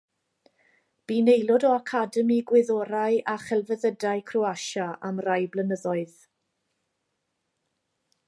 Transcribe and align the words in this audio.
Bu'n 1.09 1.27
aelod 1.33 1.65
o 1.71 1.73
Academi 1.79 2.37
Gwyddorau 2.51 3.19
a 3.35 3.35
Chelfyddydau 3.43 4.25
Croasia 4.31 4.87
am 5.11 5.21
rai 5.27 5.39
blynyddoedd. 5.57 6.17